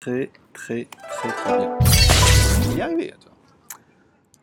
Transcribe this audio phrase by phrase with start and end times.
[0.00, 1.76] Très, très, très, très bien.
[2.76, 3.32] Y arriver, attends.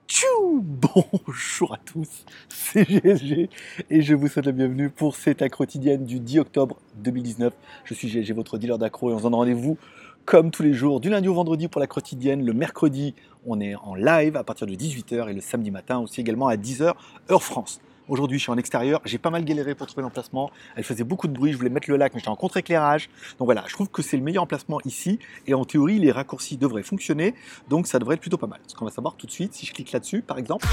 [0.05, 3.50] Tchou Bonjour à tous, c'est GSG
[3.89, 7.54] et je vous souhaite la bienvenue pour cette quotidienne du 10 octobre 2019.
[7.86, 9.78] Je suis GSG, votre dealer d'accro et on se donne rendez-vous
[10.26, 12.46] comme tous les jours, du lundi au vendredi pour la quotidienne.
[12.46, 13.15] Le mercredi,
[13.46, 16.58] on est en live à partir de 18h et le samedi matin aussi également à
[16.58, 16.95] 10h,
[17.31, 17.80] heure France.
[18.08, 19.02] Aujourd'hui, je suis en extérieur.
[19.05, 20.52] J'ai pas mal galéré pour trouver l'emplacement.
[20.76, 21.52] Elle faisait beaucoup de bruit.
[21.52, 23.09] Je voulais mettre le lac, mais j'étais en contre-éclairage.
[23.40, 25.20] Donc voilà, je trouve que c'est le meilleur emplacement ici.
[25.48, 27.34] Et en théorie, les raccourcis devraient fonctionner.
[27.68, 28.59] Donc ça devrait être plutôt pas mal.
[28.68, 30.68] Ce qu'on va savoir tout de suite, si je clique là-dessus, par exemple.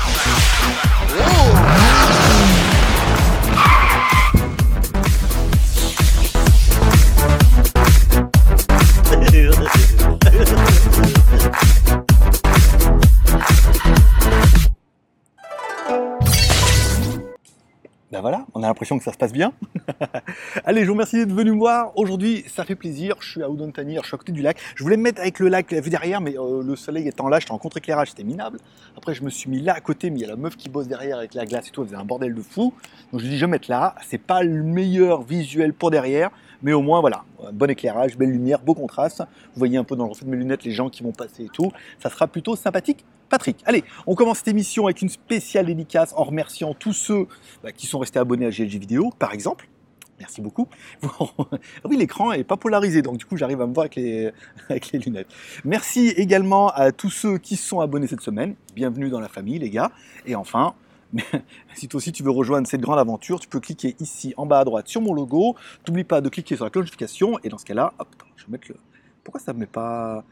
[18.73, 19.53] L'impression que ça se passe bien.
[20.65, 21.93] Allez, je vous remercie d'être venu me voir.
[21.97, 23.17] Aujourd'hui, ça fait plaisir.
[23.21, 24.59] Je suis à Oudontanir, je suis à côté du lac.
[24.75, 27.29] Je voulais me mettre avec le lac la vue derrière, mais euh, le soleil étant
[27.29, 28.59] là, j'étais en contre-éclairage, c'était minable.
[28.97, 30.71] Après, je me suis mis là à côté, mais il y a la meuf qui
[30.71, 32.73] bosse derrière avec la glace et tout, elle faisait un bordel de fou.
[33.13, 33.95] Donc je dis, je vais mettre là.
[34.09, 36.31] C'est pas le meilleur visuel pour derrière,
[36.63, 39.21] mais au moins, voilà, bon éclairage, belle lumière, beau contraste.
[39.21, 41.45] Vous voyez un peu dans le reflet de mes lunettes les gens qui vont passer
[41.45, 41.73] et tout.
[42.03, 43.05] Ça sera plutôt sympathique.
[43.29, 47.27] Patrick, allez, on commence cette émission avec une spéciale dédicace en remerciant tous ceux
[47.63, 49.69] bah, qui sont restés abonnés à GLG Vidéo, par exemple.
[50.19, 50.69] Merci beaucoup.
[51.85, 54.31] oui, l'écran n'est pas polarisé, donc du coup, j'arrive à me voir avec les,
[54.69, 55.29] avec les lunettes.
[55.65, 58.55] Merci également à tous ceux qui sont abonnés cette semaine.
[58.77, 59.91] Bienvenue dans la famille, les gars.
[60.27, 60.75] Et enfin,
[61.75, 64.61] si toi aussi tu veux rejoindre cette grande aventure, tu peux cliquer ici en bas
[64.61, 65.57] à droite sur mon logo.
[65.87, 67.39] N'oublie pas de cliquer sur la cloche notification.
[67.45, 68.77] Et dans ce cas-là, hop, je vais mettre le.
[69.25, 70.25] Pourquoi ça ne met pas.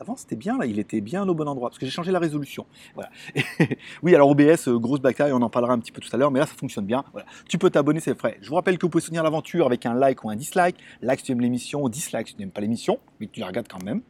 [0.00, 2.20] Avant, c'était bien, là, il était bien au bon endroit, parce que j'ai changé la
[2.20, 2.66] résolution.
[2.94, 3.10] Voilà.
[4.02, 6.30] oui, alors OBS, euh, grosse bataille, on en parlera un petit peu tout à l'heure,
[6.30, 7.04] mais là, ça fonctionne bien.
[7.10, 7.26] Voilà.
[7.48, 8.38] Tu peux t'abonner, c'est frais.
[8.40, 10.76] Je vous rappelle que vous pouvez soutenir l'aventure avec un like ou un dislike.
[11.02, 13.66] Like si tu aimes l'émission, dislike si tu n'aimes pas l'émission, mais tu la regardes
[13.66, 14.02] quand même.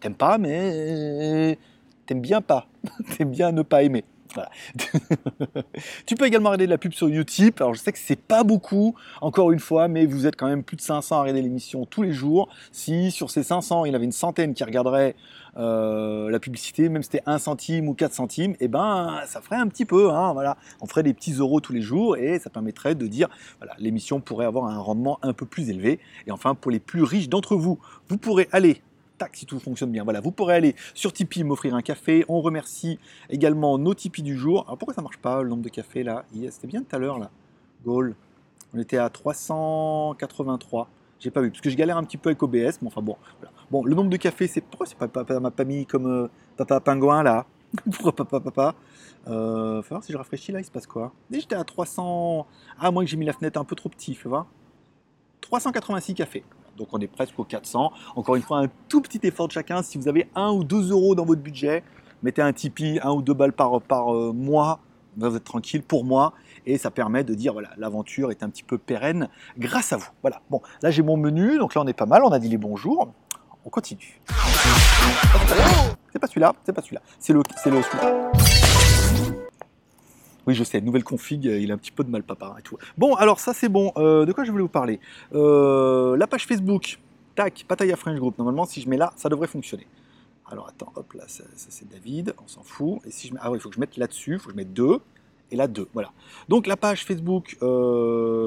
[0.00, 1.58] T'aimes pas, mais
[2.06, 2.66] t'aimes bien pas.
[3.18, 4.04] T'aimes bien ne pas aimer.
[6.06, 7.60] Tu peux également regarder de la pub sur Utip.
[7.60, 10.62] Alors je sais que c'est pas beaucoup, encore une fois, mais vous êtes quand même
[10.62, 12.48] plus de 500 à regarder l'émission tous les jours.
[12.72, 15.14] Si sur ces 500, il y avait une centaine qui regarderaient
[15.56, 19.40] euh, la publicité, même si c'était 1 centime ou 4 centimes, et eh ben ça
[19.40, 20.10] ferait un petit peu.
[20.10, 20.56] Hein, voilà.
[20.80, 23.28] On ferait des petits euros tous les jours et ça permettrait de dire
[23.58, 25.98] voilà, l'émission pourrait avoir un rendement un peu plus élevé.
[26.26, 27.78] Et enfin, pour les plus riches d'entre vous,
[28.08, 28.82] vous pourrez aller
[29.18, 30.04] tac, si tout fonctionne bien.
[30.04, 32.24] Voilà, vous pourrez aller sur Tipeee m'offrir un café.
[32.28, 32.98] On remercie
[33.28, 34.64] également nos Tipeee du jour.
[34.66, 36.24] Alors pourquoi ça marche pas le nombre de cafés là?
[36.50, 37.30] C'était bien tout à l'heure là.
[37.84, 38.14] Goal.
[38.74, 40.88] On était à 383.
[41.20, 43.16] J'ai pas vu parce que je galère un petit peu avec OBS, mais enfin bon.
[43.70, 46.80] Bon, le nombre de cafés, c'est pourquoi c'est pas papa m'a mis comme euh, papa
[46.80, 47.46] pingouin là?
[47.90, 48.74] Pourquoi papa papa?
[49.26, 51.12] Euh, Faut voir si je rafraîchis là, il se passe quoi?
[51.30, 52.46] J'étais à 300.
[52.78, 54.46] Ah, moi que j'ai mis la fenêtre un peu trop petit, faut voir.
[55.42, 56.44] 386 cafés.
[56.78, 57.92] Donc on est presque aux 400.
[58.16, 59.82] Encore une fois, un tout petit effort de chacun.
[59.82, 61.82] Si vous avez 1 ou 2 euros dans votre budget,
[62.22, 64.80] mettez un Tipeee, 1 ou 2 balles par, euh, mois.
[65.16, 66.32] Vous êtes tranquille pour moi
[66.64, 69.28] et ça permet de dire voilà l'aventure est un petit peu pérenne
[69.58, 70.08] grâce à vous.
[70.22, 70.40] Voilà.
[70.48, 72.58] Bon, là j'ai mon menu, donc là on est pas mal, on a dit les
[72.58, 73.12] bonjours.
[73.64, 74.20] On continue.
[76.12, 78.57] C'est pas celui-là, c'est pas celui-là, c'est le, c'est le celui-là.
[80.48, 82.62] Oui, je sais, nouvelle config, euh, il a un petit peu de mal, papa, et
[82.62, 82.78] tout.
[82.96, 83.92] Bon, alors ça, c'est bon.
[83.98, 84.98] Euh, de quoi je voulais vous parler?
[85.34, 86.98] Euh, La page Facebook,
[87.34, 88.38] tac, Pataya French Group.
[88.38, 89.86] Normalement, si je mets là, ça devrait fonctionner.
[90.50, 92.98] Alors, attends, hop, là, ça, c'est David, on s'en fout.
[93.04, 93.40] Et si je mets...
[93.42, 95.00] Ah oui, il faut que je mette là-dessus, il faut que je mette deux,
[95.50, 96.12] et là, deux, voilà.
[96.48, 97.58] Donc, la page Facebook,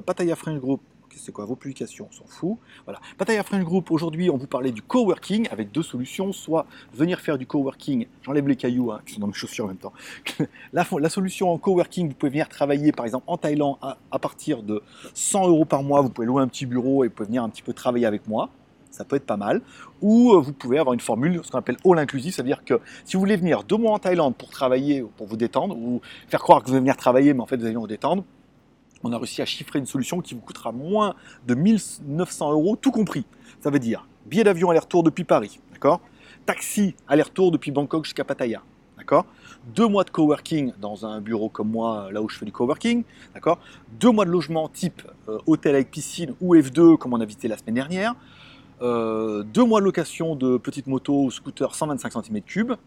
[0.04, 0.82] Pataya French Group,
[1.18, 2.58] c'est quoi vos publications, on s'en fout.
[2.86, 3.00] Voilà.
[3.18, 7.38] Pataya French Group, aujourd'hui, on vous parlait du coworking avec deux solutions, soit venir faire
[7.38, 9.94] du coworking, j'enlève les cailloux hein, qui sont dans mes chaussures en même temps.
[10.74, 14.20] la, la, solution en coworking, vous pouvez venir travailler par exemple en Thaïlande à, à,
[14.20, 14.82] partir de
[15.14, 17.50] 100 euros par mois, vous pouvez louer un petit bureau et vous pouvez venir un
[17.50, 18.50] petit peu travailler avec moi.
[18.92, 19.62] Ça peut être pas mal.
[20.02, 23.16] Ou euh, vous pouvez avoir une formule, ce qu'on appelle all inclusive, c'est-à-dire que si
[23.16, 26.62] vous voulez venir deux mois en Thaïlande pour travailler, pour vous détendre, ou faire croire
[26.62, 28.24] que vous allez venir travailler, mais en fait vous allez vous détendre,
[29.04, 31.16] on a réussi à chiffrer une solution qui vous coûtera moins
[31.48, 33.26] de 1900 euros, tout compris.
[33.60, 36.00] Ça veut dire billet d'avion aller-retour depuis Paris, d'accord?
[36.46, 38.62] Taxi aller-retour depuis Bangkok jusqu'à Pattaya,
[39.76, 43.04] Deux mois de coworking dans un bureau comme moi, là où je fais du coworking,
[44.00, 47.48] Deux mois de logement type euh, hôtel avec piscine ou F2, comme on a visité
[47.48, 48.16] la semaine dernière.
[48.82, 52.78] Euh, deux mois de location de petite moto ou scooter 125 cm3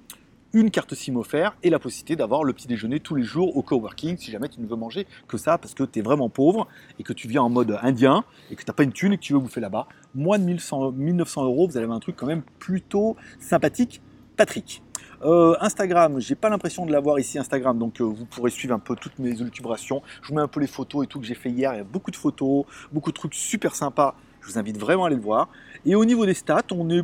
[0.54, 3.62] une carte SIM offerte et la possibilité d'avoir le petit déjeuner tous les jours au
[3.62, 6.68] coworking si jamais tu ne veux manger que ça parce que tu es vraiment pauvre
[6.98, 9.16] et que tu viens en mode indien et que tu n'as pas une thune et
[9.18, 9.88] que tu veux bouffer là-bas.
[10.14, 14.00] Moins de 1100, 1900 euros, vous allez avoir un truc quand même plutôt sympathique.
[14.36, 14.82] Patrick.
[15.22, 18.78] Euh, Instagram, j'ai pas l'impression de l'avoir ici Instagram, donc euh, vous pourrez suivre un
[18.78, 20.02] peu toutes mes élucubrations.
[20.22, 21.72] Je vous mets un peu les photos et tout que j'ai fait hier.
[21.72, 25.04] Il y a beaucoup de photos, beaucoup de trucs super sympas Je vous invite vraiment
[25.04, 25.48] à aller le voir.
[25.86, 27.02] Et au niveau des stats, on n'est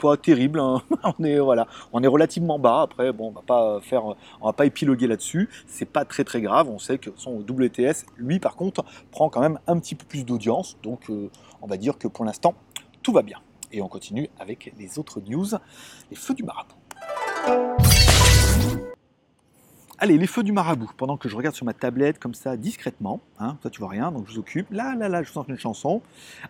[0.00, 0.58] pas terrible.
[0.58, 0.82] hein.
[1.18, 2.82] on est voilà, on est relativement bas.
[2.82, 5.48] Après, bon, on va pas faire, on va pas épiloguer là-dessus.
[5.68, 6.68] C'est pas très très grave.
[6.68, 10.24] On sait que son WTS, lui, par contre, prend quand même un petit peu plus
[10.24, 10.76] d'audience.
[10.82, 11.30] Donc, euh,
[11.62, 12.54] on va dire que pour l'instant,
[13.02, 13.38] tout va bien.
[13.72, 15.46] Et on continue avec les autres news,
[16.10, 16.74] les feux du marabout.
[20.02, 23.20] Allez, les feux du marabout, pendant que je regarde sur ma tablette comme ça discrètement,
[23.38, 24.66] hein, tu vois rien, donc je vous occupe.
[24.70, 26.00] Là, là, là, je sens une chanson.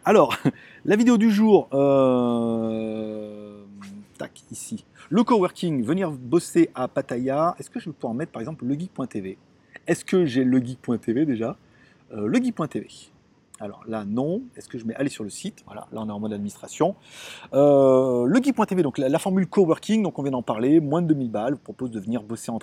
[0.04, 0.36] Alors,
[0.84, 3.64] la vidéo du jour, euh,
[4.18, 4.84] tac, ici.
[5.08, 7.56] Le coworking, venir bosser à Pattaya.
[7.58, 9.36] Est-ce que je peux en mettre par exemple legeek.tv
[9.84, 11.56] Est-ce que j'ai legeek.tv déjà?
[12.12, 12.86] Euh, Legeek.tv.
[13.60, 14.42] Alors là, non.
[14.56, 15.62] Est-ce que je mets aller sur le site?
[15.66, 16.96] Voilà, là on est en mode administration.
[17.52, 18.40] Euh, le
[18.82, 21.90] donc la, formule coworking, donc on vient d'en parler, moins de 2000 balles, vous propose
[21.90, 22.58] de venir bosser en,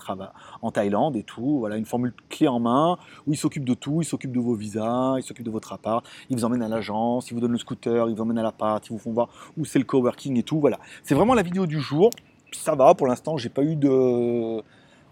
[0.62, 1.60] en Thaïlande et tout.
[1.60, 2.98] Voilà, une formule clé en main
[3.28, 6.04] où il s'occupe de tout, il s'occupe de vos visas, il s'occupe de votre appart,
[6.30, 8.86] il vous emmène à l'agence, il vous donne le scooter, il vous emmène à l'appart,
[8.88, 10.60] il vous font voir où c'est le coworking et tout.
[10.60, 12.10] Voilà, c'est vraiment la vidéo du jour.
[12.54, 14.64] Ça va, pour l'instant, j'ai pas eu de.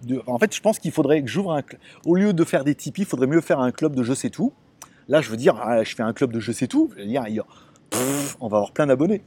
[0.04, 0.22] De...
[0.28, 1.62] En fait, je pense qu'il faudrait que j'ouvre un.
[2.06, 4.30] Au lieu de faire des Tipeee, il faudrait mieux faire un club de je sais
[4.30, 4.52] tout.
[5.08, 6.90] Là, je veux dire, ah, je fais un club de je sais tout.
[6.96, 7.24] Je veux dire,
[8.40, 9.22] on va avoir plein d'abonnés.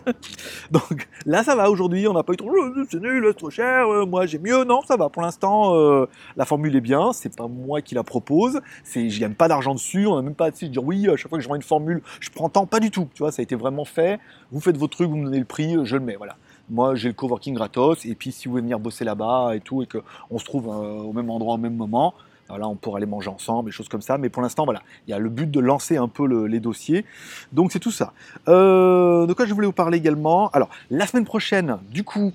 [0.70, 2.06] Donc là, ça va aujourd'hui.
[2.08, 2.50] On n'a pas eu trop.
[2.90, 3.88] C'est nul, c'est trop cher.
[3.88, 4.64] Euh, moi, j'ai mieux.
[4.64, 5.08] Non, ça va.
[5.08, 7.12] Pour l'instant, euh, la formule est bien.
[7.12, 8.60] C'est pas moi qui la propose.
[8.94, 10.06] Je gagne pas d'argent dessus.
[10.06, 11.08] On n'a même pas de dire oui.
[11.08, 12.66] À chaque fois que je une formule, je prends temps.
[12.66, 13.08] Pas du tout.
[13.14, 14.18] Tu vois, ça a été vraiment fait.
[14.50, 16.16] Vous faites votre truc, vous me donnez le prix, je le mets.
[16.16, 16.36] Voilà.
[16.70, 18.04] Moi, j'ai le coworking gratos.
[18.04, 21.02] Et puis, si vous voulez venir bosser là-bas et tout, et qu'on se trouve euh,
[21.02, 22.14] au même endroit au même moment,
[22.58, 24.18] Là, on pourra aller manger ensemble, des choses comme ça.
[24.18, 26.60] Mais pour l'instant, voilà, il y a le but de lancer un peu le, les
[26.60, 27.04] dossiers.
[27.52, 28.12] Donc, c'est tout ça.
[28.48, 30.48] Euh, de quoi je voulais vous parler également?
[30.50, 32.32] Alors, la semaine prochaine, du coup,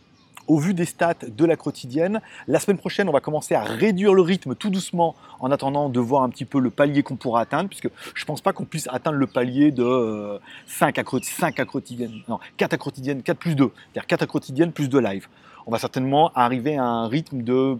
[0.47, 4.13] au vu des stats de la quotidienne, la semaine prochaine, on va commencer à réduire
[4.13, 7.41] le rythme tout doucement en attendant de voir un petit peu le palier qu'on pourra
[7.41, 11.59] atteindre, puisque je ne pense pas qu'on puisse atteindre le palier de 5 à, 5
[11.59, 15.00] à quotidienne, non, 4 à quotidienne, 4 plus 2, c'est-à-dire 4 à quotidienne plus 2
[15.00, 15.27] live.
[15.68, 17.77] On va certainement arriver à un rythme de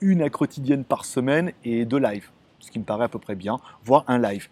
[0.00, 2.28] une à quotidienne par semaine et deux lives,
[2.60, 4.48] ce qui me paraît à peu près bien, voire un live.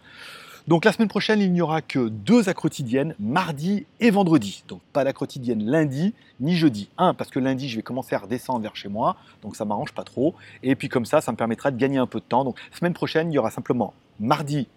[0.69, 4.63] Donc la semaine prochaine, il n'y aura que deux quotidiennes, mardi et vendredi.
[4.69, 6.89] Donc pas quotidienne lundi ni jeudi.
[6.99, 9.93] Un, parce que lundi, je vais commencer à redescendre vers chez moi, donc ça m'arrange
[9.93, 10.35] pas trop.
[10.63, 12.45] Et puis comme ça, ça me permettra de gagner un peu de temps.
[12.45, 14.69] Donc la semaine prochaine, il y aura simplement mardi,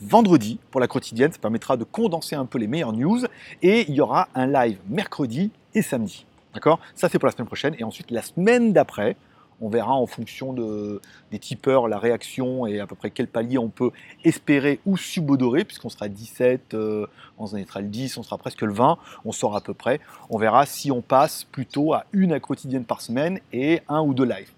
[0.00, 1.30] vendredi pour la quotidienne.
[1.30, 3.20] Ça permettra de condenser un peu les meilleures news.
[3.62, 6.26] Et il y aura un live mercredi et samedi.
[6.52, 6.80] D'accord?
[6.96, 7.76] Ça, c'est pour la semaine prochaine.
[7.78, 9.16] Et ensuite, la semaine d'après,
[9.62, 11.00] on verra en fonction de,
[11.30, 13.90] des tipeurs la réaction et à peu près quel palier on peut
[14.24, 17.06] espérer ou subodorer, puisqu'on sera 17, euh,
[17.38, 20.00] on sera le 10, on sera presque le 20, on saura à peu près.
[20.30, 24.14] On verra si on passe plutôt à une à quotidienne par semaine et un ou
[24.14, 24.50] deux lives.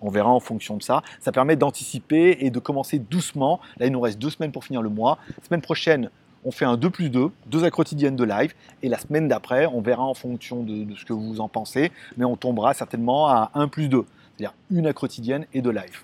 [0.00, 1.02] On verra en fonction de ça.
[1.20, 3.58] Ça permet d'anticiper et de commencer doucement.
[3.78, 5.18] Là, il nous reste deux semaines pour finir le mois.
[5.42, 6.10] Semaine prochaine,
[6.44, 9.66] on fait un 2 plus 2, deux à quotidienne de live, et la semaine d'après,
[9.66, 13.26] on verra en fonction de, de, ce que vous en pensez, mais on tombera certainement
[13.26, 14.04] à 1 plus 2
[14.38, 16.02] c'est-à-dire une à quotidienne et deux live.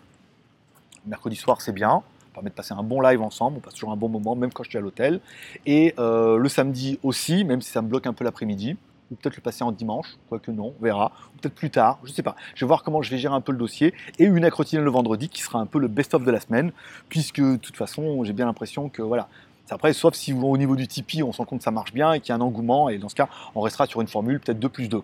[1.06, 2.02] Mercredi soir, c'est bien,
[2.32, 4.64] permet de passer un bon live ensemble, on passe toujours un bon moment, même quand
[4.64, 5.20] je suis à l'hôtel.
[5.66, 8.76] Et euh, le samedi aussi, même si ça me bloque un peu l'après-midi,
[9.10, 12.10] ou peut-être le passer en dimanche, quoique non, on verra, ou peut-être plus tard, je
[12.10, 12.34] ne sais pas.
[12.54, 14.90] Je vais voir comment je vais gérer un peu le dossier, et une quotidienne le
[14.90, 16.72] vendredi, qui sera un peu le best-of de la semaine,
[17.08, 19.28] puisque de toute façon, j'ai bien l'impression que voilà,
[19.70, 22.12] après, sauf si au niveau du Tipeee, on se rend compte que ça marche bien
[22.12, 24.40] et qu'il y a un engouement, et dans ce cas, on restera sur une formule
[24.40, 25.02] peut-être 2 plus 2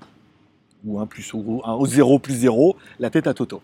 [0.85, 3.62] ou un plus au, un au 0 plus 0, la tête à Toto.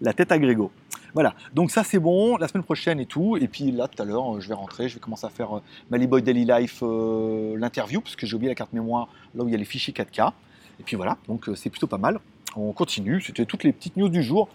[0.00, 0.70] la tête à Grégo.
[1.14, 4.06] Voilà, donc ça c'est bon, la semaine prochaine et tout, et puis là tout à
[4.06, 8.00] l'heure je vais rentrer, je vais commencer à faire euh, Maliboy Daily Life, euh, l'interview,
[8.00, 10.32] parce que j'ai oublié la carte mémoire là où il y a les fichiers 4K,
[10.80, 12.18] et puis voilà, donc euh, c'est plutôt pas mal.
[12.56, 14.48] On continue, c'était toutes les petites news du jour,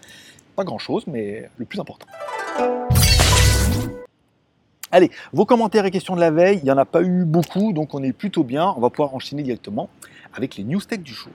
[0.56, 2.08] pas grand chose, mais le plus important.
[4.90, 7.72] Allez, vos commentaires et questions de la veille, il n'y en a pas eu beaucoup,
[7.72, 9.88] donc on est plutôt bien, on va pouvoir enchaîner directement
[10.34, 11.32] avec les news tech du jour.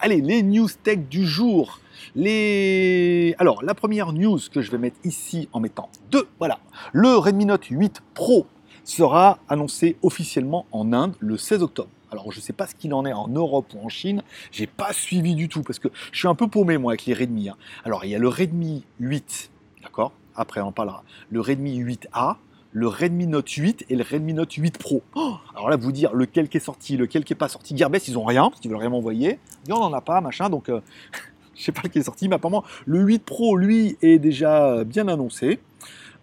[0.00, 1.80] Allez, les news tech du jour.
[2.16, 6.60] Alors, la première news que je vais mettre ici en mettant deux, voilà.
[6.92, 8.46] Le Redmi Note 8 Pro
[8.84, 11.88] sera annoncé officiellement en Inde le 16 octobre.
[12.12, 14.22] Alors, je ne sais pas ce qu'il en est en Europe ou en Chine.
[14.52, 17.14] J'ai pas suivi du tout parce que je suis un peu paumé, moi, avec les
[17.14, 17.48] Redmi.
[17.48, 17.56] Hein.
[17.84, 19.50] Alors, il y a le Redmi 8,
[19.82, 20.12] d'accord?
[20.36, 21.02] Après, on parlera.
[21.28, 22.36] Le Redmi 8A,
[22.72, 25.02] le Redmi Note 8 et le Redmi Note 8 Pro.
[25.14, 27.76] Oh alors là, vous dire lequel qui est sorti, lequel qui est pas sorti.
[27.76, 29.38] Gearbest, ils ont rien, parce qu'ils veulent rien m'envoyer.
[29.66, 30.80] Il on n'en a pas, machin, donc euh,
[31.54, 35.08] je sais pas lequel est sorti, mais apparemment, le 8 Pro, lui, est déjà bien
[35.08, 35.60] annoncé.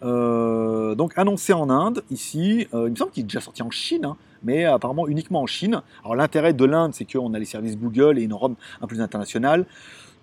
[0.04, 3.72] Euh, donc annoncé en Inde, ici, euh, il me semble qu'il est déjà sorti en
[3.72, 5.82] Chine, hein, mais apparemment uniquement en Chine.
[6.04, 8.96] Alors l'intérêt de l'Inde, c'est qu'on a les services Google et une Europe un peu
[8.96, 9.66] plus internationale.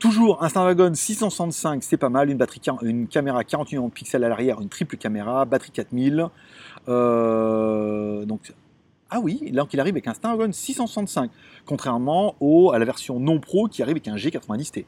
[0.03, 4.25] Toujours un Snapdragon 665, c'est pas mal, une, batterie, une caméra 48 millions de pixels
[4.25, 6.27] à l'arrière, une triple caméra, batterie 4000.
[6.89, 8.53] Euh, donc,
[9.11, 11.31] ah oui, là il arrive avec un Snapdragon 665,
[11.67, 14.87] contrairement au, à la version non pro qui arrive avec un G90T.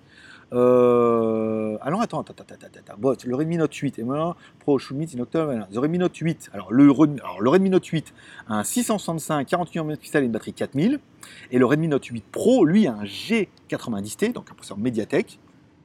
[0.55, 3.27] Euh, alors attends, attends, attends, attends, attends.
[3.27, 5.61] Le Redmi Note 8, et voilà, Pro meet in October.
[5.71, 8.15] Le Redmi Note 8, alors le, Redmi Note 8
[8.49, 11.01] a un 665, 48 millions de pixels et une batterie 4000.
[11.51, 15.39] Et le Redmi Note 8 Pro, lui, a un G90T, donc un processeur Mediatek,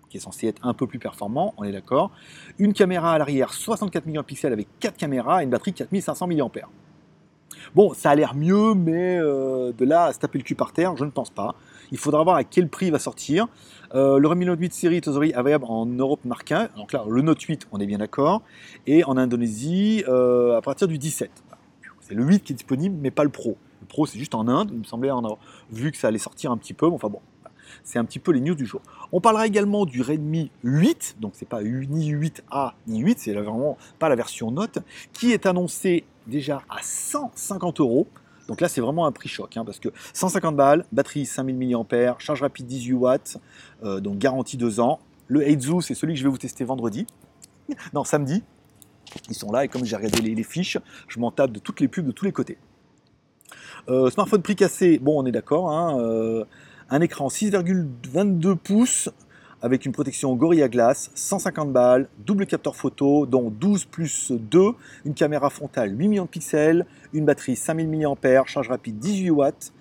[0.09, 2.11] qui est censé être un peu plus performant, on est d'accord.
[2.57, 6.49] Une caméra à l'arrière, 64 millions avec 4 caméras et une batterie 4500 mAh.
[7.75, 10.73] Bon, ça a l'air mieux, mais euh, de là à se taper le cul par
[10.73, 11.55] terre, je ne pense pas.
[11.91, 13.47] Il faudra voir à quel prix il va sortir.
[13.95, 16.69] Euh, le Redmi Note 8 série est available en Europe marque 1.
[16.77, 18.43] Donc là, le Note 8, on est bien d'accord.
[18.85, 21.31] Et en Indonésie, euh, à partir du 17.
[22.01, 23.57] C'est le 8 qui est disponible, mais pas le Pro.
[23.81, 24.69] Le Pro, c'est juste en Inde.
[24.71, 25.39] Il me semblait en avoir
[25.71, 26.87] vu que ça allait sortir un petit peu.
[26.87, 27.21] Enfin bon,
[27.83, 28.81] c'est un petit peu les news du jour.
[29.11, 33.77] On parlera également du Redmi 8, donc c'est pas ni 8A ni 8, c'est vraiment
[33.97, 34.79] pas la version Note,
[35.13, 38.07] qui est annoncé déjà à 150 euros.
[38.49, 42.15] Donc là, c'est vraiment un prix choc, hein, parce que 150 balles, batterie 5000 mAh,
[42.17, 43.37] charge rapide 18 watts,
[43.83, 44.99] euh, donc garantie 2 ans.
[45.27, 47.05] Le Eizu, c'est celui que je vais vous tester vendredi,
[47.93, 48.43] non, samedi.
[49.29, 51.87] Ils sont là, et comme j'ai regardé les, fiches, je m'en tape de toutes les
[51.87, 52.57] pubs de tous les côtés.
[53.87, 55.69] Euh, smartphone prix cassé, bon, on est d'accord.
[55.71, 56.43] Hein, euh,
[56.89, 59.09] un écran 6,22 pouces
[59.61, 64.71] avec une protection Gorilla Glass, 150 balles, double capteur photo, dont 12 plus 2,
[65.05, 69.73] une caméra frontale 8 millions de pixels, une batterie 5000 mAh, charge rapide 18 watts,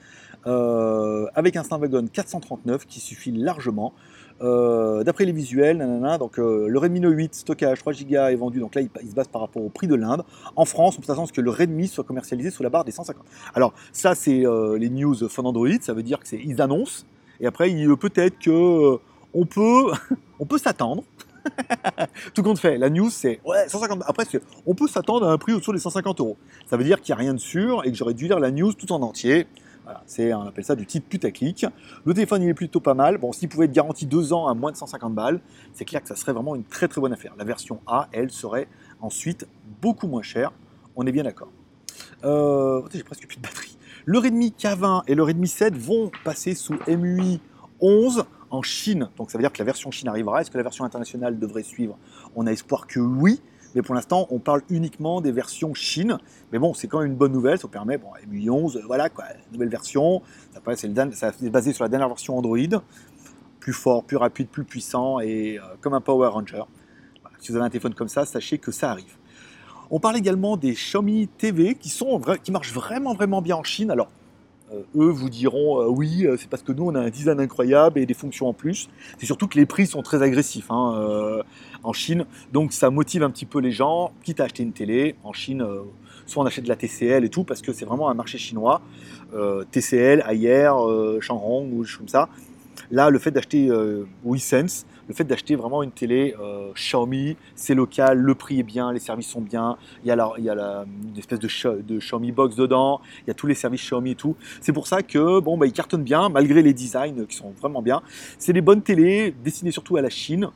[0.47, 3.93] euh, avec un Snapdragon 439 qui suffit largement.
[4.41, 5.79] Euh, d'après les visuels,
[6.21, 9.15] donc euh, le Redmi Note 8 stockage 3 Go est vendu, donc là il, se
[9.15, 10.23] base par rapport au prix de l'Inde.
[10.55, 13.25] En France, on peut s'attendre que le Redmi soit commercialisé sous la barre des 150.
[13.55, 14.45] Alors ça c'est
[14.79, 17.05] les news Phone Android, ça veut dire que ils annoncent,
[17.41, 17.69] et après
[17.99, 19.01] peut-être que
[19.35, 19.93] on peut,
[20.39, 21.05] on peut s'attendre.
[22.35, 24.03] Tout compte fait, la news c'est ouais 150.
[24.07, 24.25] Après,
[24.67, 26.37] on peut s'attendre à un prix autour des 150 euros.
[26.67, 28.51] Ça veut dire qu'il n'y a rien de sûr et que j'aurais dû lire la
[28.51, 29.47] news tout en entier.
[30.07, 31.65] C'est, on appelle ça du titre putaclic.
[32.05, 33.17] Le téléphone il est plutôt pas mal.
[33.19, 35.41] Bon, s'il pouvait être garanti deux ans à moins de 150 balles,
[35.73, 37.35] c'est clair que ça serait vraiment une très très bonne affaire.
[37.39, 38.69] La version A, elle, serait
[39.01, 39.47] ensuite
[39.81, 40.53] beaucoup moins chère.
[40.97, 41.49] On est bien d'accord.
[42.25, 43.79] Euh, j'ai presque plus de batterie.
[44.05, 47.41] Le Redmi K20 et le Redmi 7 vont passer sous MUI
[47.81, 49.09] 11 en Chine.
[49.17, 50.41] Donc ça veut dire que la version Chine arrivera.
[50.41, 51.99] Est-ce que la version internationale devrait suivre?
[52.37, 53.41] On a espoir que oui.
[53.75, 56.19] Mais pour l'instant, on parle uniquement des versions Chine.
[56.53, 57.59] Mais bon, c'est quand même une bonne nouvelle.
[57.59, 60.23] Ça permet, bon, MUI 11, voilà, quoi, nouvelle version.
[60.53, 62.83] Ça, c'est basé sur la dernière version Android.
[63.61, 66.63] Plus fort, plus rapide, plus puissant et euh, comme un Power Ranger.
[67.41, 69.17] Si vous avez un téléphone comme ça, sachez que ça arrive.
[69.91, 73.91] On parle également des Xiaomi TV qui, sont, qui marchent vraiment, vraiment bien en Chine.
[73.91, 74.18] Alors, euh,
[74.97, 77.99] eux vous diront euh, oui, euh, c'est parce que nous on a un design incroyable
[77.99, 78.89] et des fonctions en plus.
[79.19, 81.43] C'est surtout que les prix sont très agressifs hein,
[81.83, 85.15] en Chine, donc ça motive un petit peu les gens, quitte à acheter une télé
[85.25, 85.65] en Chine.
[86.27, 88.81] soit on achète de la TCL et tout parce que c'est vraiment un marché chinois.
[89.71, 90.71] TCL, Ayer,
[91.21, 92.29] Changrong ou comme ça.
[92.91, 93.71] Là, le fait d'acheter
[94.25, 98.93] WeSense, le fait d'acheter vraiment une télé euh, Xiaomi, c'est local, le prix est bien,
[98.93, 102.31] les services sont bien, il y a, la, il y a une espèce de, Xiaomi
[102.31, 104.37] Box dedans, il y a tous les services Xiaomi et tout.
[104.61, 107.83] C'est pour ça que bon, bah, ils cartonnent bien, malgré les designs qui sont vraiment
[107.83, 108.03] bien.
[108.39, 110.51] C'est des bonnes télés destinées surtout à la Chine,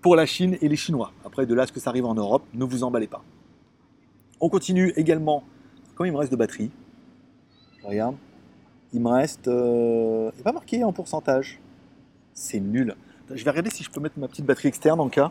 [0.00, 1.12] pour la Chine et les Chinois.
[1.24, 3.24] Après, de là à ce que ça arrive en Europe, ne vous emballez pas.
[4.40, 5.42] On continue également.
[5.96, 6.70] Combien il me reste de batterie?
[7.80, 8.16] Je regarde.
[8.92, 9.48] Il me reste.
[9.48, 11.58] Euh, il n'est pas marqué en pourcentage.
[12.34, 12.94] C'est nul.
[13.30, 15.30] Je vais regarder si je peux mettre ma petite batterie externe en cas,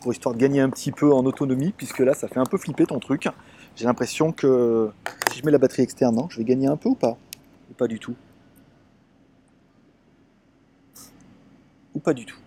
[0.00, 2.56] pour histoire de gagner un petit peu en autonomie, puisque là, ça fait un peu
[2.56, 3.28] flipper ton truc.
[3.76, 4.90] J'ai l'impression que
[5.30, 7.18] si je mets la batterie externe, non, je vais gagner un peu ou pas?
[7.70, 8.14] Ou pas du tout?
[11.94, 12.38] Ou pas du tout?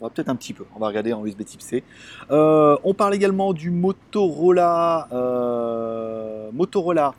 [0.00, 0.64] Peut-être un petit peu.
[0.74, 1.82] On va regarder en USB type C.
[2.30, 7.14] Euh, on parle également du Motorola, euh, Motorola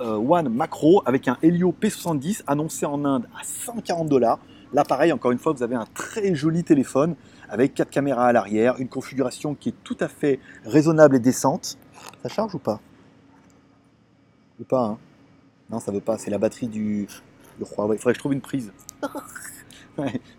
[0.00, 4.38] euh, One Macro avec un Helio P70 annoncé en Inde à 140 dollars.
[4.72, 7.16] Là, pareil, encore une fois, vous avez un très joli téléphone
[7.48, 11.78] avec quatre caméras à l'arrière, une configuration qui est tout à fait raisonnable et décente.
[12.22, 12.80] Ça charge ou pas?
[14.60, 14.98] Ou pas, hein?
[15.70, 16.18] Non, ça veut pas.
[16.18, 17.06] C'est la batterie du,
[17.58, 17.88] du roi.
[17.94, 18.72] il faudrait que je trouve une prise.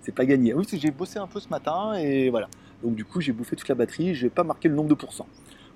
[0.02, 0.54] c'est pas gagné.
[0.54, 2.48] Oui, j'ai bossé un peu ce matin et voilà.
[2.84, 4.14] Donc du coup, j'ai bouffé toute la batterie.
[4.14, 5.28] Je vais pas marqué le nombre de pourcents.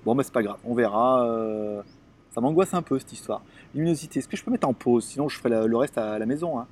[0.04, 0.58] Bon, mais c'est pas grave.
[0.64, 1.26] On verra.
[1.26, 1.82] Euh,
[2.30, 3.42] ça m'angoisse un peu cette histoire.
[3.74, 4.20] Luminosité.
[4.20, 5.04] Est-ce que je peux mettre en pause?
[5.06, 6.58] Sinon, je ferai le reste à la maison.
[6.58, 6.66] Hein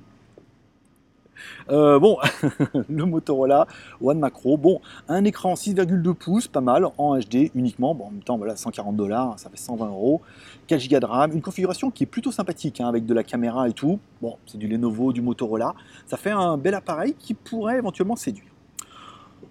[1.69, 2.17] Euh, bon,
[2.89, 3.67] le Motorola
[4.01, 8.23] One Macro, bon, un écran 6,2 pouces, pas mal, en HD uniquement, bon, en même
[8.23, 10.21] temps, voilà, 140 dollars, ça fait 120 euros,
[10.67, 13.67] 4 Go de RAM, une configuration qui est plutôt sympathique, hein, avec de la caméra
[13.69, 15.73] et tout, bon, c'est du Lenovo, du Motorola,
[16.05, 18.53] ça fait un bel appareil qui pourrait éventuellement séduire.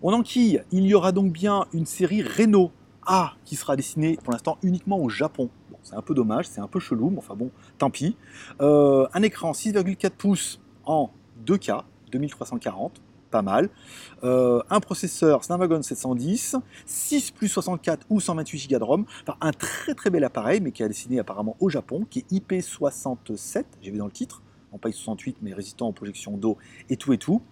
[0.02, 2.72] En enquille, il y aura donc bien une série Renault
[3.06, 5.48] A qui sera destinée pour l'instant uniquement au Japon.
[5.84, 8.16] C'est un peu dommage, c'est un peu chelou, mais enfin bon, tant pis.
[8.60, 11.10] Euh, un écran 6,4 pouces en
[11.46, 13.00] 2K, 2340,
[13.32, 13.68] pas mal.
[14.22, 16.56] Euh, un processeur Snapdragon 710,
[16.86, 19.04] 6 plus 64 ou 128 Go de ROM.
[19.22, 22.32] Enfin, un très très bel appareil, mais qui est dessiné apparemment au Japon, qui est
[22.32, 26.58] IP67, j'ai vu dans le titre, non pas I68, mais résistant aux projections d'eau
[26.88, 27.42] et tout et tout.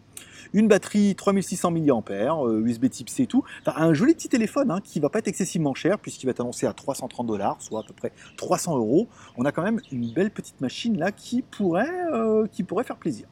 [0.53, 3.43] Une batterie 3600 mAh, USB type C et tout.
[3.65, 6.41] Enfin, un joli petit téléphone hein, qui va pas être excessivement cher puisqu'il va être
[6.41, 9.09] annoncé à 330 dollars, soit à peu près 300 euros.
[9.37, 12.99] On a quand même une belle petite machine là qui pourrait, euh, qui pourrait faire
[12.99, 13.29] plaisir.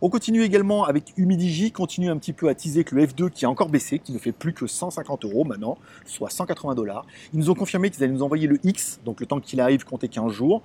[0.00, 3.44] On continue également avec Humidigi, continue un petit peu à teaser que le F2 qui
[3.44, 5.76] a encore baissé, qui ne fait plus que 150 euros maintenant,
[6.06, 7.04] soit 180 dollars.
[7.34, 9.84] Ils nous ont confirmé qu'ils allaient nous envoyer le X, donc le temps qu'il arrive,
[9.84, 10.62] compter 15 jours.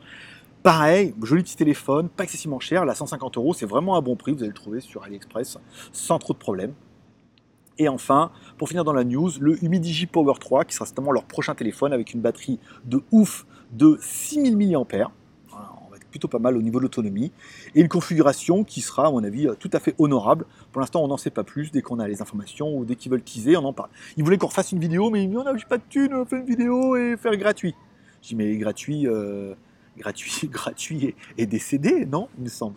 [0.62, 4.34] Pareil, joli petit téléphone, pas excessivement cher, là 150 euros, c'est vraiment un bon prix,
[4.34, 5.58] vous allez le trouver sur AliExpress
[5.92, 6.74] sans trop de problèmes.
[7.80, 11.24] Et enfin, pour finir dans la news, le Humidigi Power 3 qui sera certainement leur
[11.24, 15.12] prochain téléphone avec une batterie de ouf de 6000 mAh
[16.14, 17.32] plutôt pas mal au niveau de l'autonomie.
[17.74, 20.46] Et une configuration qui sera, à mon avis, tout à fait honorable.
[20.72, 21.72] Pour l'instant, on n'en sait pas plus.
[21.72, 23.90] Dès qu'on a les informations ou dès qu'ils veulent teaser, on en parle.
[24.16, 26.14] Ils voulaient qu'on refasse une vidéo, mais ils me disent, on n'a pas de thunes,
[26.14, 27.74] on fait une vidéo et faire gratuit.
[28.22, 29.56] Je dis, mais gratuit, euh,
[29.98, 32.76] gratuit, gratuit et, décédé, non Il me semble.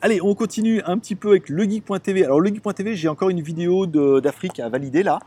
[0.00, 2.24] Allez, on continue un petit peu avec legeek.tv.
[2.24, 5.20] Alors, legeek.tv, j'ai encore une vidéo d'Afrique à valider là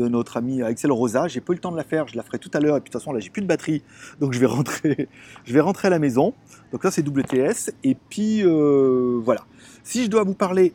[0.00, 1.28] de notre ami Axel Rosa.
[1.28, 2.76] J'ai pas eu le temps de la faire, je la ferai tout à l'heure.
[2.76, 3.82] Et puis de toute façon, là, j'ai plus de batterie,
[4.20, 5.08] donc je vais rentrer,
[5.44, 6.34] je vais rentrer à la maison.
[6.72, 7.72] Donc là, c'est WTS.
[7.84, 9.42] Et puis euh, voilà.
[9.82, 10.74] Si je dois vous parler,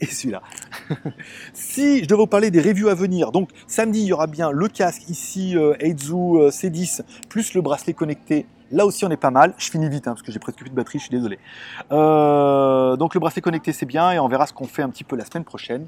[0.00, 0.42] et celui-là.
[1.54, 4.50] si je dois vous parler des reviews à venir, donc samedi, il y aura bien
[4.50, 9.18] le casque ici, euh, Eizu euh, C10, plus le bracelet connecté Là aussi, on est
[9.18, 9.54] pas mal.
[9.58, 11.38] Je finis vite hein, parce que j'ai presque plus de batterie, je suis désolé.
[11.92, 15.04] Euh, donc le bracelet connecté, c'est bien et on verra ce qu'on fait un petit
[15.04, 15.86] peu la semaine prochaine.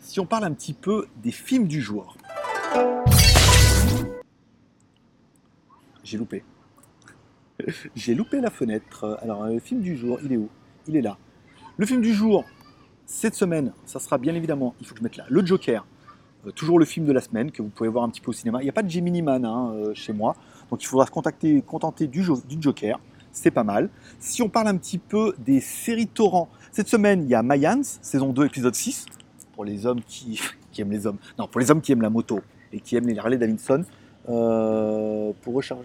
[0.00, 2.16] Si on parle un petit peu des films du jour.
[6.02, 6.44] J'ai loupé.
[7.94, 9.18] j'ai loupé la fenêtre.
[9.22, 10.50] Alors, le film du jour, il est où?
[10.88, 11.16] Il est là.
[11.76, 12.44] Le film du jour,
[13.06, 15.86] cette semaine, ça sera bien évidemment, il faut que je mette là, le Joker.
[16.46, 18.32] Euh, toujours le film de la semaine que vous pouvez voir un petit peu au
[18.32, 18.60] cinéma.
[18.60, 20.36] Il n'y a pas de Gemini Man hein, euh, chez moi,
[20.70, 22.24] donc il faudra se contacter, contenter du,
[22.60, 22.98] Joker.
[23.32, 23.90] C'est pas mal.
[24.20, 27.82] Si on parle un petit peu des séries torrents, cette semaine, il y a Mayans,
[27.82, 29.06] saison 2, épisode 6,
[29.54, 30.40] pour les hommes qui,
[30.72, 31.18] qui, aiment les hommes.
[31.38, 32.40] Non, pour les hommes qui aiment la moto
[32.72, 33.84] et qui aiment les Harley Davidson.
[34.26, 35.84] Euh, pour recharger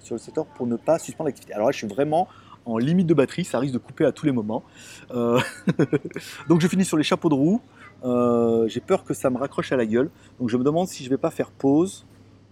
[0.00, 1.54] sur le secteur pour ne pas suspendre l'activité.
[1.54, 2.26] Alors là, je suis vraiment
[2.64, 4.64] en limite de batterie, ça risque de couper à tous les moments.
[6.48, 7.60] donc je finis sur les chapeaux de roue.
[8.06, 10.08] Euh, j'ai peur que ça me raccroche à la gueule.
[10.40, 12.06] Donc je me demande si je vais pas faire pause.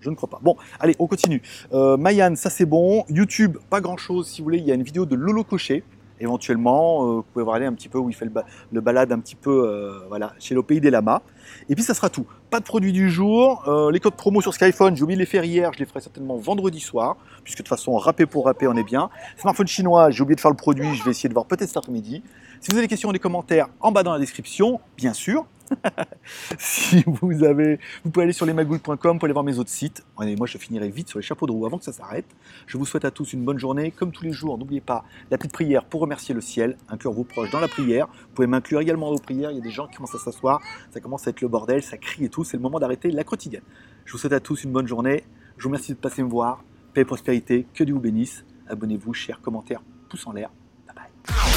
[0.04, 0.38] Je ne crois pas.
[0.42, 1.40] Bon, allez, on continue.
[1.72, 1.96] Euh,
[2.34, 3.06] ça c'est bon.
[3.08, 4.28] YouTube, pas grand chose.
[4.28, 5.82] Si vous voulez, il y a une vidéo de Lolo Cochet.
[6.20, 8.26] Éventuellement, euh, vous pouvez voir aller un petit peu où il fait
[8.70, 11.22] le, balade un petit peu euh, voilà, chez le des lamas.
[11.70, 12.26] Et puis ça sera tout.
[12.50, 13.64] Pas de produits du jour.
[13.90, 15.72] les codes promo sur Skyphone, j'ai oublié de les faire hier.
[15.72, 17.16] Je les ferai certainement vendredi soir.
[17.42, 19.08] Puisque de toute façon, râper pour râper, on est bien.
[19.38, 20.94] Smartphone chinois, j'ai oublié de faire le produit.
[20.94, 22.22] Je vais essayer de voir peut-être cet après-midi.
[22.64, 25.44] Si vous avez des questions, des commentaires, en bas dans la description, bien sûr.
[26.58, 30.02] si vous avez, vous pouvez aller sur lesmagouilles.com pour aller voir mes autres sites.
[30.16, 32.24] moi, je finirai vite sur les chapeaux de roue avant que ça s'arrête.
[32.66, 33.90] Je vous souhaite à tous une bonne journée.
[33.90, 36.78] Comme tous les jours, n'oubliez pas la petite prière pour remercier le ciel.
[36.88, 38.06] Inclure vos proches dans la prière.
[38.06, 39.50] Vous pouvez m'inclure également vos prières.
[39.50, 40.62] Il y a des gens qui commencent à s'asseoir.
[40.90, 42.44] Ça commence à être le bordel, ça crie et tout.
[42.44, 43.64] C'est le moment d'arrêter la quotidienne.
[44.06, 45.24] Je vous souhaite à tous une bonne journée.
[45.58, 46.64] Je vous remercie de passer me voir.
[46.94, 47.66] Paix et prospérité.
[47.74, 48.46] Que Dieu vous bénisse.
[48.68, 50.48] Abonnez-vous, chers commentaires, pouce en l'air.
[50.86, 51.53] Bye bye.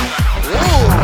[0.00, 0.99] Ooh.